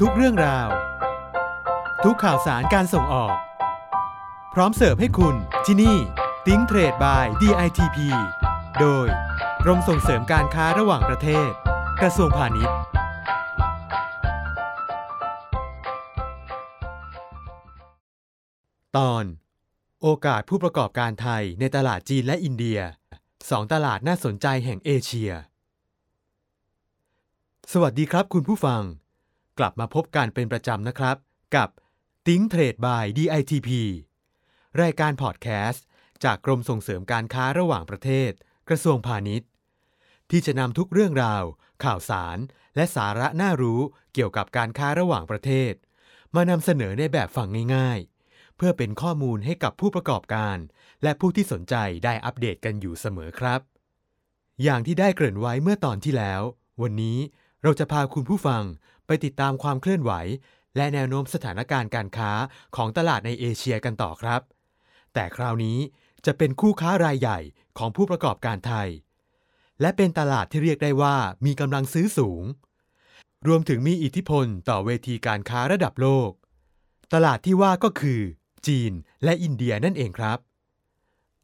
[0.00, 0.68] ทุกเรื่องราว
[2.04, 3.34] ทุกข่าวสารการส่งออก
[4.54, 5.34] พร้อมเสิร์ฟให้คุณ
[5.66, 5.96] ที่นี่
[6.46, 7.98] Think Trade by DITP
[8.80, 9.06] โดย
[9.64, 11.48] กรมส่งเสริมการค้าระหว่างประเทศ
[12.00, 12.76] กระทรวงพาณิชย์
[18.96, 19.24] ตอน
[20.02, 22.80] โอกาสผู้ประกอบการไทยในตลาดจีนและอินเดีย
[23.50, 25.30] สองตลาดน่าสนใจแห่งเอเชีย
[27.72, 28.82] สวัสดีครับคุณผู้ฟัง
[29.58, 31.16] กลับมาพบกันเป็นประจำนะครับ
[31.56, 31.68] กับ
[32.26, 33.70] Think Trade by DITP
[34.82, 35.84] รายการพอดแคสต์
[36.24, 38.30] จากกรมส่งเสริมการค้าระหว่างประเทศ
[38.68, 39.48] กระทรวงพาณิชย์
[40.30, 41.44] ที่จะนำทุกเรื่องราว
[41.84, 42.38] ข่าวสาร
[42.76, 43.80] และสาระน่ารู้
[44.14, 45.72] เกี่ยวกับการค้าระหว่างประเทศ
[46.34, 50.56] มานำเสนอในแบบฟังง่ายๆ เพื่อเป็นข้อมูลให้กับผู้ประกอบการ
[51.02, 53.60] และผู้ที่สนใจได้อัปเดตกันอยู่เสมอครับ
[54.62, 56.42] อย่างที่ได้เกริ่นไว้เมื่อตอนที่แล้ว
[56.82, 57.18] วันนี้
[57.62, 58.62] เราจะพาคุณผู้ฟัง
[59.06, 60.12] ไปติดตามความเคลื่อนไหว
[60.76, 62.30] และแนวโน้มสถานการณ์การค้า
[62.76, 64.40] ของตลาดในเอเชียกันต่อครับ
[65.14, 65.78] แต่คราวนี้
[66.26, 67.38] จะเป็นคู่ค้ารายใหญ่
[67.78, 68.88] ของผู้ประกอบการไทย
[69.80, 72.44] และเป็นตลาดที่เรียกได้ว่ามีกำลังซื้อสูง
[73.46, 76.30] รวมถึงมีอิทธิพลต่อเวทีการค้าระดับโลก
[77.14, 78.20] ตลาดที่ว่าก็คือ
[78.66, 78.92] จีน
[79.24, 80.38] และอินเดียนั่นเองครับ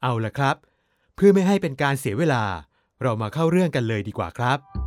[0.03, 0.57] เอาละครับ
[1.15, 2.45] เพื่อไม่ให้เป็นการเสียเวลา
[3.03, 4.80] เรามาเข้าเรื่องกันเลยดีกว่าครับ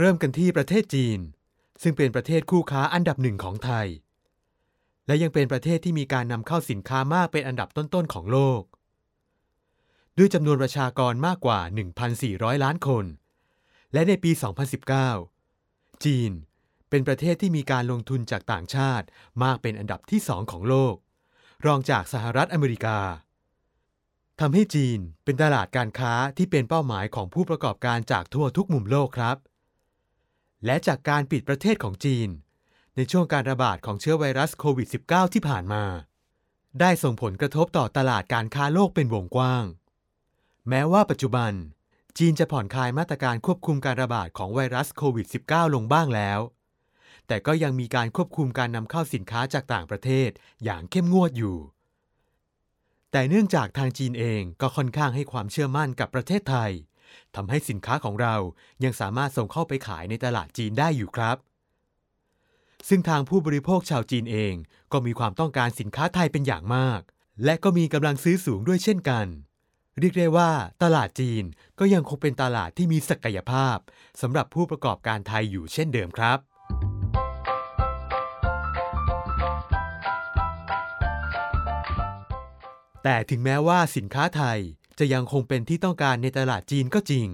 [0.00, 1.18] เริ่มกันที่ประเทศจีน
[1.82, 3.86] ซึ่งเป็นประเทศคู่ค้าอันดับหนึ่งของไทย
[5.06, 8.62] และยังเป็นประเทศที่มีการนำเข้าสินค้ามากเป็นอันดับต้นๆของโลก
[10.18, 11.60] ด้วยจำนวนประชากรมากกว่า
[12.12, 13.04] 1,400 ล้านคน
[13.92, 14.30] และในปี
[15.16, 16.30] 2019 จีน
[16.90, 19.06] เป็นประเทศที่มีการลงทุนจากต่างชาติ
[19.44, 20.94] มากเป็นอันดับที่สองของโลก
[21.66, 22.98] รองจากสหรัฐอเมริกา
[24.40, 29.38] ทำให้จีนเป็นตลาดการค้าที่เป็นเป้าหมายของผู้ประกอบการจากทั่วทุกมุมโลกครับ
[30.64, 32.28] และจากการปิดประเทศของจีน
[32.96, 35.84] ในช่วงการระบาดของเชื้อไวรัสโควิด -19 ที่ผ่านมา
[36.80, 39.64] ได้ส่งผลกระทบต่อตลาดการค้าโลกเป็นวงกว้าง
[40.68, 41.52] แม้ว่าปัจจุบัน
[42.18, 46.40] จีนจะผ่อนคลายมาตรการควบคุมการระบาดของไวรัสโควิด -19 ลงบ้างแล้ว
[47.26, 50.30] แต่ก็ยังมีการควบคุมการนำเข้าสินค้าจากต่างประเทศ
[50.64, 51.56] อย่างเข้มงวดอยู่
[53.12, 56.72] แต่เนื่องจากทางจีนเองก็ค่อนข้างให้ความเชื่อมั่นกับประเทศไทย
[57.36, 58.36] ทำให้สินค้าของเรา
[58.84, 61.36] ยังสามารถส่งเข้าไปขายในตลาดจีนได้อยู่ครับ
[62.88, 64.54] ซึ่งทางผู้บริโภคชาวจีนเอง
[64.92, 67.00] ก็มีความต้องการสินค้าไทยเป็นอย่างมาก
[67.44, 69.26] และก็มีกำลังซื้อสูงด้วยเช่นกัน
[69.98, 70.50] เรียกได้ว่า
[70.82, 71.44] ตลาดจีน
[71.78, 73.76] ก็ยังคงเป็นตลาดที่มีศักยภาพ
[74.20, 76.38] สำหรับผู้ประกอบการไทยอยู่เช่นเดิมครับ
[83.02, 84.58] แต่ถึงแม้ว่าสินค้าไทย
[84.98, 87.28] จะยังคงเป็นที่ต้องการในตลาดจีนก็จริง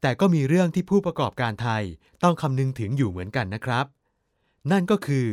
[0.00, 1.82] แต่ก็มีเรื่องที่ผู้ประกอบการไทย
[2.22, 3.86] ต้องคำนึงถึงอยู่เหมือนกันนะครับ
[4.70, 5.26] นั่นก็คือ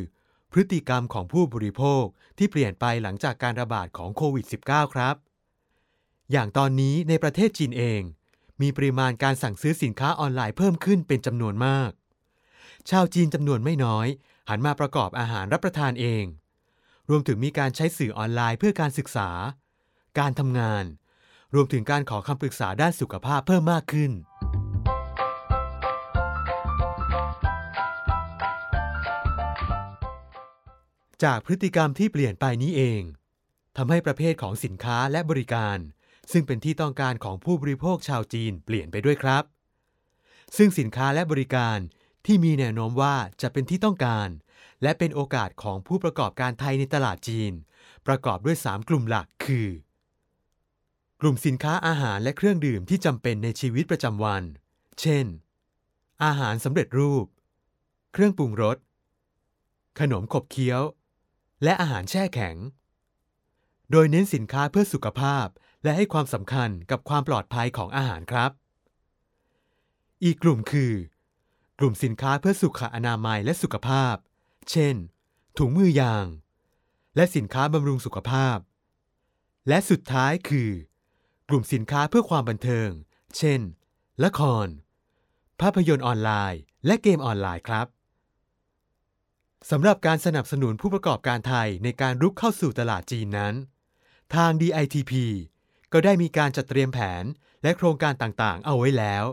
[0.51, 2.03] พฤติกรรมของผู้บริโภค
[2.37, 5.15] ที่เปลี่ยนไปหลังจากการระบาดของโควิด -19 ครับ
[6.31, 8.01] อย่างตอนนี้ในประเทศจีนเอง
[8.61, 11.91] มีปริมาณการสั่งซื้อสินค้าออนไลน์เพิ่มขึ้นเป็นจำนวนมาก
[12.89, 14.07] ชาวจีนจำนวนไม่น้อย
[14.49, 16.23] หันมาประกอบอาหารรับประทานเอง
[17.09, 19.29] รวมถึงมีการใช้สื่อออนไลน์เพื่อการศึกษา
[20.17, 20.83] การทำงาน
[21.53, 24.11] รวมถึงการขอคำปรึกษาด้านสุขภาพเพิ่มมากขึ้น
[31.23, 33.01] จากพฤติกรรมที่เปลี่ยนไปนี้เอง
[33.77, 35.77] ทำให้ประเภทของสินค้าและบริการ
[36.31, 39.43] ซึ่งเป็นที่ต้องการของผู้บริโภคชาวจีนเปลี่ยนไปด้วยครับ
[40.57, 41.77] ซึ่งสินค้าและบริการ
[42.25, 44.29] ที่มีแนวโน้มว่าจะเป็นที่ต้องการ
[44.83, 47.51] และเป็นโอกาสของผู้ประกอบการไทยในตลาดจีน
[48.07, 49.67] ประกอบด้วย 3 กลุ่มหลักคือ
[51.21, 54.43] กลุ่มสินค้าอาหารและเครื่องดื่มที่จำเป็นในชีวิตประจำวัน
[55.01, 55.25] เช่น
[56.23, 57.25] อาหารสำเร็จรูป
[58.13, 58.77] เครื่องปรุงรส
[59.99, 60.81] ขนมขบเคี้ยว
[61.63, 62.55] และอาหารแช่แข็ง
[63.91, 65.47] โดยเน้นสินค้าเพื่อสุขภาพ
[65.83, 68.51] และให้ความสำคัญกับความปลอดภัยของอาหารครับ
[70.23, 70.93] อีกกลุ่มคือ
[71.79, 74.15] กลุ่มสินค้าเพื่อสุขอนามัยและสุขภาพ
[74.71, 74.95] เช่น
[75.57, 76.25] ถุงมือยาง
[77.15, 78.57] และสินค้าบำรุงสุขภาพ
[79.67, 80.69] และสุดท้ายคือ
[81.49, 82.89] กลุ่มสินค้าเพื่อความบันเทิง
[83.37, 83.61] เช่น
[84.23, 84.67] ละคร
[85.61, 87.87] ภาพยนตร์ออนไลน์ และเกมออนไลน์ครับ
[89.69, 93.53] สำหรับการสนับสนุนผู้ประกอบการไทยในการรุกเข้าสู่ตลาดจีนนั้น
[94.35, 95.11] ทาง DITP
[95.93, 97.23] ก็ได้มีการจัดเตรียมแผน
[97.63, 99.25] และโครงการต่างๆ เอาไว้แล้ว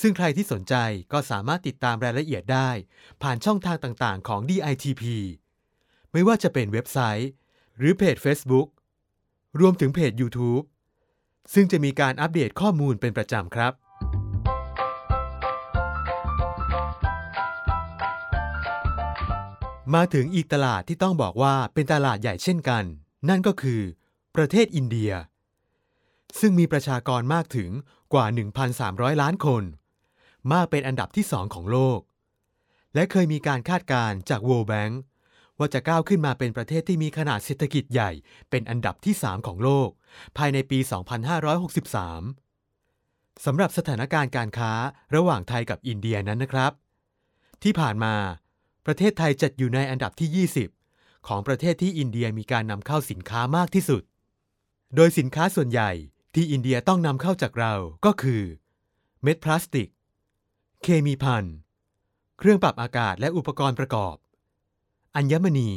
[0.00, 0.74] ซึ่งใครที่สนใจ
[1.12, 2.70] ก็สามารถติดตามรายละเอียดได้
[3.22, 5.02] ผ่านช่องทางต่างๆ ของ DITP
[6.12, 7.30] ไม่ว่าจะเป็นเว็บไซต์
[7.78, 8.68] หรือเพจ Facebook
[9.60, 10.64] รวมถึงเพจ YouTube
[11.54, 13.72] ซึ่งจะมีการอัปเดตข้อมูลเป็นประจำครับ
[19.94, 22.84] มาถึงอีกตลาดที่ต้องบอกว่าเป็นตลาดใหญ่เช่นกัน
[23.28, 23.80] นั่นก็คือ
[24.36, 25.12] ประเทศอินเดีย
[26.40, 27.70] ซึ่งมีประชากรมากถึง
[28.12, 28.26] กว่า
[28.74, 29.62] 1,300 ล้านคน
[30.52, 32.00] มากเป็นอันดับที่2ของโลก
[32.94, 34.94] และเคยมีการคาดการณ์จาก World Bank
[35.58, 38.10] ว่าจะก้าวขึ้นมาเป็นประเทศที่มีขนาดเศรษฐกิจใหญ่
[38.50, 39.90] เป็นอันดับที่ 3 ของโลก
[40.36, 40.78] ภายในปี
[42.42, 44.72] 2563 สำหรับสถานการณ์การค้า
[45.14, 46.72] ระหว่างไทยกับอินเดียนั้นนะครับ
[47.62, 48.14] ที่ผ่านมา
[48.86, 50.46] ประเทศไทยจัดอยู่ในอันดับที่
[50.82, 54.02] 20 ของประเทศที่อินเดียมีการนำเข้าสินค้ามากที่สุด
[54.94, 55.90] โดยสินค้าส่วนใหญ่
[56.34, 57.74] ที่อินเดียต้องนำเข้าจากเรา
[58.04, 58.42] ก็คือ
[59.22, 59.88] เม็ดพลาสติก
[60.82, 61.44] เคมีพัน
[62.38, 64.16] เครื่องปรับอากาศและอุปกรณ์ประกอบ
[65.16, 65.70] อัญมณี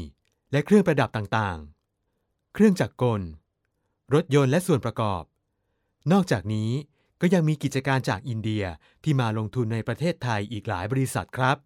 [0.51, 3.21] และเครื่องประดับต่างๆ เครื่องจักรกล
[4.13, 5.23] รถยนต์และส่วนประกอบ
[6.11, 6.71] นอกจากนี้
[7.21, 8.63] ก็ยังมีกิจการจากอินเดีย
[9.03, 11.57] ที่มาลงทุนในประเทศไทยอีกหลายบริษัทครับ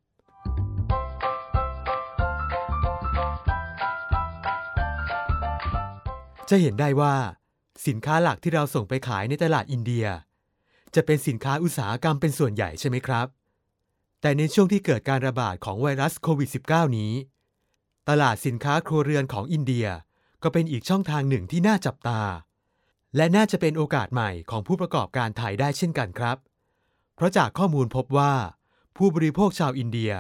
[6.50, 7.16] จะเห็นได้ว่า
[7.88, 10.06] สินค้าหลักที่เราส่งไปขายในตลาดอินเดีย
[10.96, 13.28] จะเป็นสินค้าอุตสาหกรรมเป็นส่วนใหญ่ใช่ไหมครับ
[14.22, 17.14] แต่ในช่วงที่เกิดการระบาดของไวรัสโควิด -19 นี้
[18.10, 19.88] ตลาดสินค้าครัวเรือนของอินเดีย
[20.46, 22.22] ก็เป็นอีกช่องทางหนึ่งที่น่าจับตา
[23.16, 26.38] และน่าจะเป็นโอกาสใหม่ของผู้ประกอบการไทยได้เช่นกันครับ
[27.16, 28.34] เพราะจากข้อมูลพบว่า
[28.98, 30.14] ผู้บริโภคชาวอินเดีย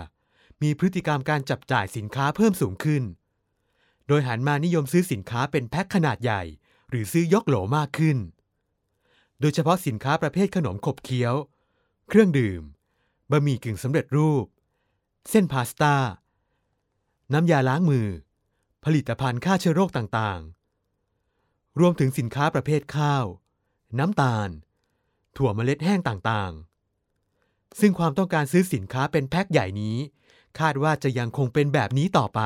[0.61, 3.03] มีพฤติกรรมการจับจ่ายสินค้าเพิ่มสูงขึ้น
[4.07, 6.41] โดยหันมานิยมซื้อสินค้าเป็นแพ็คขนาดใหญ่
[6.89, 8.17] หรือซื้อยกโหลมากขึ้น
[9.39, 11.33] โดยเฉพาะสินค้าประเภทขนมขบเคี้ยว
[12.07, 12.61] เครื่องดื่ม
[13.31, 14.45] บะหมี่กึ่งสำเร็จรูป
[15.29, 15.95] เส้นพาสต้า
[17.33, 18.07] น้ำยาล้างมือ
[18.89, 23.25] ผลิตภัณฑ์ฆ่าเชื้อโรคต่างๆ รวมถึงสินค้าประเภทข้าว
[23.99, 24.49] น้ำตาล
[25.37, 29.97] ถั่วเมล็ดแห้งต่างๆ ซึ่งความต้องการซื้อสินค้าเป็นแพ็คใหญ่นี้
[30.59, 32.41] คาดว่าจะยังคงเป็นแบบนี้ต่อไป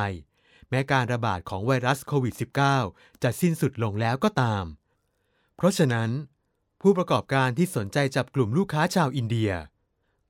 [0.70, 2.36] แม้การระบาดของไวรัสโควิด
[2.78, 4.64] -19 จะสิ้นสุดลงแล้วก็ตาม
[5.56, 6.10] เพราะฉะนั้น
[6.82, 9.52] ผู้ประกอบการที่สนใจจับกลุ่มลูกค้าชาวอินเดีย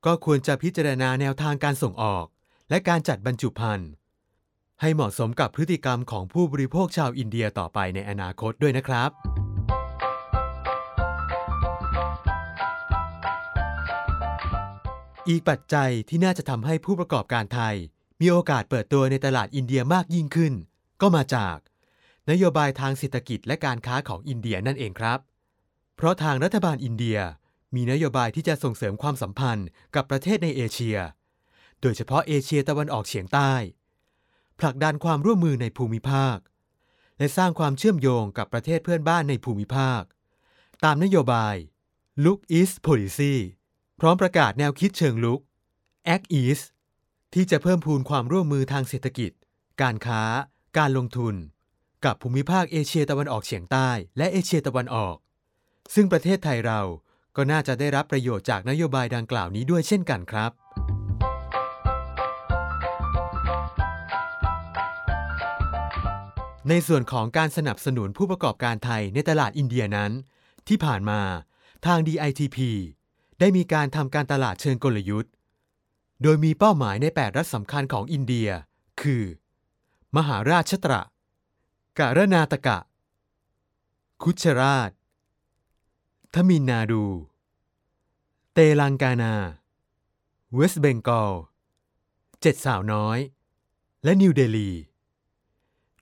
[0.06, 2.26] ก็ควรจะพิจารณาแนวทางการส่งออก
[2.70, 3.90] และการจัดบรรจุภัณฑ์
[4.80, 9.10] ให้เหมาะสมกับพฤติกรรมของผู้บริโภคชาวอินเดียต่อไปในอนาคตด้วยนะครับ
[15.28, 17.74] อีกปัจจัยที่น่าจะทำให้ผู้ประกอบการไทย
[18.20, 20.52] มีโอกาสเปิดตัวในตลาดอินเดียมากยิ่งขึ้น
[21.00, 21.56] ก็มาจาก
[22.30, 25.18] นโยบายทางเศรษฐกิจและการค้าของอินเดียนั่นเองครับ
[25.96, 27.18] เพราะทางรัฐบาลอินเดีย
[27.74, 30.98] มีนโยบายที่จะส่งเสริมความสัมพันธ์กับประเทศในเอเชีย
[31.80, 33.52] โดยเฉพาะเอเชียตะวันออกเฉียงใต้
[34.60, 36.38] ผลักดันความร่วมมือในภูมิภาค
[37.18, 40.02] และสร้างความเชื่อมโยงกับประเทศเพื่อนบ้านในภูมิภาค
[40.84, 41.54] ตามนโยบาย
[42.24, 43.34] Look East Policy
[44.00, 45.40] พร้อมประกาศแนวคิดเชิงลุก
[46.14, 46.64] Act East
[47.34, 49.32] ที่จะเพิ่มพูนความร่วมมือทางเศรษฐกิจ
[49.82, 50.22] การค้า
[50.78, 51.34] การลงทุน
[52.04, 55.16] กับภูมิภาคเอเชียตะวันออกเฉียงใต้และเอเชียตะวันออก
[55.94, 56.80] ซึ่งประเทศไทยเรา
[57.36, 60.50] ก็น่าจะได้รับประโยชน์จากนโยบายดังกล่าวนี้ด้วยเช่นกันครับ
[66.68, 70.12] ในส่วนของการสนับสนุนผู้ประกอบการไทยในตลาดอินเดียนั้น
[70.68, 71.20] ที่ผ่านมา
[71.86, 72.58] ทาง DITP
[73.40, 75.32] ได้มีการทำการตลาดเชิงกลยุทธ์
[76.22, 78.48] โดยมีเป้าหมายใน 8 รัฐสำคัญของอินเดีย
[79.00, 79.24] คือ
[80.16, 81.02] มหาราชตระ
[81.98, 82.78] กะระนาตกะ
[84.22, 84.90] คุชราช
[86.34, 87.04] ทมินนาดู
[88.52, 89.34] เตลังกานา
[90.54, 91.32] เวสเบงกอล
[92.40, 93.18] เจ็ดสาวน้อย
[94.04, 94.70] และนิวเดลี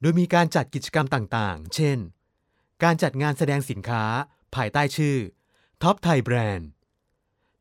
[0.01, 1.99] โดยมีการจัดกิจกรรมต่างๆ เช่น
[2.83, 4.05] การจัดงานแสดงสินค้า
[4.55, 5.17] ภายใต้ชื่อ
[5.83, 6.69] ท็อปไทยแบรนด์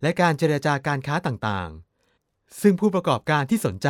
[0.02, 3.90] และการเจรจาการค้าต่างๆ ซึ่งผู้ประกอบการที่สนใจ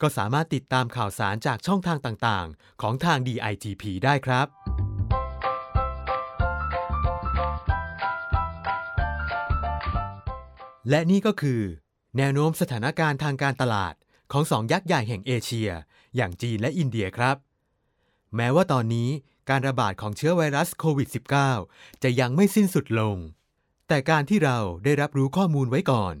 [0.00, 4.46] ก็สามารถติดตามข่าวสารจากช่องทางต่างๆ ของทาง DITP ได้ครับ
[10.90, 11.62] และนี่ก็คือ
[12.16, 13.94] แนวโน้มสถานการณ์ทางการตลาด
[14.32, 15.70] ของสองยักษ์ใหญ่แห่งเอเชีย
[16.16, 17.36] อย่างจีนและอินเดียครับ
[18.36, 19.08] แม้ว่าตอนนี้
[19.50, 21.08] การระบาดของเชื้อไวรัสโควิด
[21.54, 23.16] -19 จะยังไม่สิ้นสุดลง
[23.88, 26.14] แต่การที่เราได้รับรู้ข้อมูลไว้ก่อน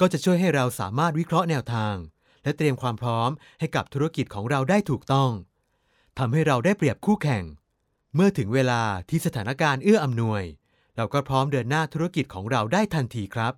[0.00, 1.96] ก็จะช่วยให้เราสามารถวิเคราะห์แนวทาง
[2.42, 5.30] และเตรียมความพร้อมให้กับธุรกิจของเราได้ถูกต้อง
[6.18, 7.44] ทำให้เราได้เปรียบคู่แข่ง
[8.14, 10.42] เมื่อถึงเวลาที่สถานการณ์เอื้ออำนวย
[10.96, 13.52] เราก็พร้อมเดินหน้าธุรกิจของเราได้ทันทีครับ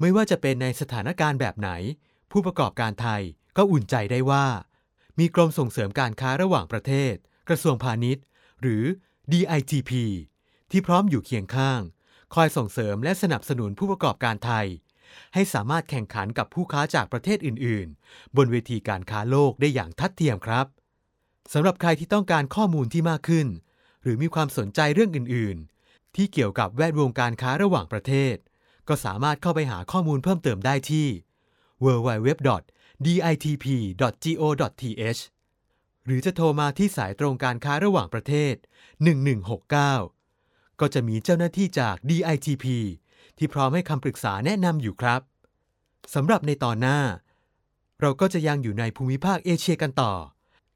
[0.00, 1.70] ไม่ว่าจะเป็นในสถานการณ์แบบไหน
[2.30, 3.22] ผู้ประกอบการไทย
[3.56, 4.46] ก็อุ่นใจได้ว่า
[5.18, 7.14] มีกรมส่งเสริมการค้าระหว่างประเทศ
[7.48, 8.24] กระทรวงพาณิชย์
[8.60, 8.84] หรือ
[9.32, 9.92] DITP
[10.70, 11.80] ที่พร้อมอยู่เคียงข้าง
[12.34, 14.66] คอยส่งเสริมและสนับสนุนผู้ประกอบการไทย
[15.34, 20.66] ให้สามารถแข่งขันกับผู้ค้าจากประเทศอื่น ๆ บนเวทีการค้าโลกได้อย่างทัดเทียมครับ
[21.52, 23.46] สำหรับใครที่ต้องการข้อมูลที่มากขึ้น
[24.02, 25.56] หรือมีความสนใจเรื่องอื่น
[25.86, 28.36] ๆ ที่เกี่ยวกับแวดวงการค้าระหว่างประเทศ
[28.88, 31.08] ก็สามารถเข้าไปหาข้อมูลเพิ่มเติมได้ที่
[33.04, 34.92] ditp.go.th
[36.04, 38.54] หรือจะโทรมาที่สายตรงการค้าระหว่างประเทศ
[39.82, 42.64] 1169 ก็จะมีเจ้าหน้าที่จาก DITP
[43.38, 45.20] ที่พร้อมให้คำปรึกษาแนะนำอยู่ครับ
[46.14, 47.00] สำหรับในตอนหน้า
[48.00, 50.12] เราก็จะยังอยู่ในภูมิภาคเอเชียกันต่อ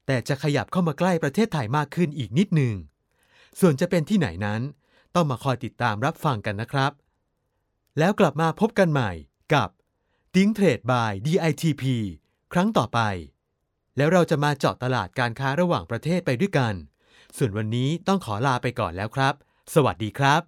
[0.05, 2.75] แต่จะขยับเข้ามาใกล้ประเทศไทยมากขึ้นอีกนิดหนึ่ง
[3.59, 4.61] ส่วนจะเป็นที่ไหนนั้น
[5.15, 6.91] ต้องมาคอยติดตามรับฟังกันนะครับ
[7.99, 9.11] แล้วกลับมาพบกันใหม่
[9.53, 9.69] กับ
[10.37, 11.83] t ิ้งเทรดบาย DITP
[12.53, 12.99] ครั้งต่อไป
[13.97, 16.73] แล้วเราจะมาเจาะตลาดการค้าระหว่างประเทศไปด้วยกัน
[17.37, 19.33] ส่วนวันนี้ต้องขอลาไปก่อนแล้วครับ
[19.73, 20.41] สวัสดีครับ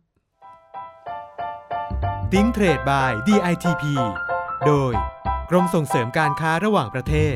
[2.31, 3.83] t ิ้งเทรดบาย DITP
[4.65, 4.93] โดย
[5.49, 7.35] กรมส่งเสริมการค้าระหว่างประเทศ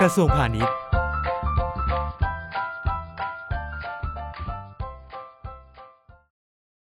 [0.00, 0.74] กระทรวงพาณิชย์